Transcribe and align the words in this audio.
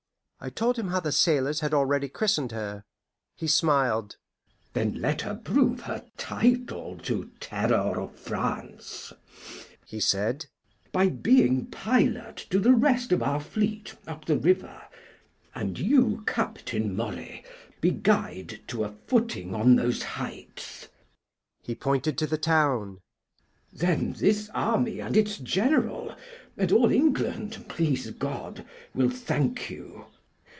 I 0.43 0.49
told 0.49 0.79
him 0.79 0.87
how 0.87 0.99
the 0.99 1.11
sailors 1.11 1.59
had 1.59 1.71
already 1.71 2.09
christened 2.09 2.51
her. 2.51 2.83
He 3.35 3.45
smiled. 3.45 4.15
"Then 4.73 4.95
let 4.99 5.21
her 5.21 5.35
prove 5.35 5.81
her 5.81 6.03
title 6.17 6.97
to 7.03 7.29
Terror 7.39 8.01
of 8.01 8.17
France," 8.17 9.13
he 9.85 9.99
said, 9.99 10.47
"by 10.91 11.09
being 11.09 11.67
pilot 11.67 12.37
to 12.49 12.57
the 12.57 12.73
rest 12.73 13.11
of 13.11 13.21
our 13.21 13.39
fleet, 13.39 13.93
up 14.07 14.25
the 14.25 14.35
river, 14.39 14.81
and 15.53 15.77
you, 15.77 16.23
Captain 16.25 16.95
Moray, 16.95 17.43
be 17.79 17.91
guide 17.91 18.61
to 18.65 18.83
a 18.83 18.95
footing 19.05 19.53
on 19.53 19.75
those 19.75 20.01
heights" 20.01 20.87
he 21.61 21.75
pointed 21.75 22.17
to 22.17 22.25
the 22.25 22.39
town. 22.39 22.97
"Then 23.71 24.13
this 24.13 24.49
army 24.55 24.99
and 24.99 25.15
its 25.15 25.37
General, 25.37 26.15
and 26.57 26.71
all 26.71 26.91
England, 26.91 27.63
please 27.69 28.09
God, 28.09 28.65
will 28.95 29.11
thank 29.11 29.69
you. 29.69 30.07